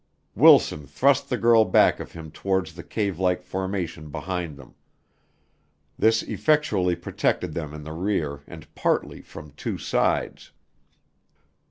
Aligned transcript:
Wilson 0.33 0.87
thrust 0.87 1.29
the 1.29 1.37
girl 1.37 1.63
back 1.63 1.99
of 1.99 2.13
him 2.13 2.31
towards 2.31 2.73
the 2.73 2.81
cave 2.81 3.19
like 3.19 3.43
formation 3.43 4.09
behind 4.09 4.57
them. 4.57 4.73
This 5.95 6.23
effectually 6.23 6.95
protected 6.95 7.53
them 7.53 7.71
in 7.71 7.83
the 7.83 7.93
rear 7.93 8.39
and 8.47 8.65
partly 8.73 9.21
from 9.21 9.51
two 9.51 9.77
sides. 9.77 10.53